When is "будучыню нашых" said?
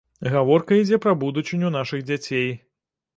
1.23-2.01